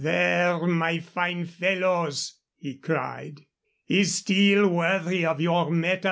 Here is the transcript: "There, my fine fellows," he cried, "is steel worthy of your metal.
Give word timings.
"There, 0.03 0.57
my 0.65 0.97
fine 0.97 1.45
fellows," 1.45 2.39
he 2.57 2.73
cried, 2.73 3.41
"is 3.87 4.15
steel 4.15 4.67
worthy 4.67 5.27
of 5.27 5.39
your 5.39 5.69
metal. 5.69 5.99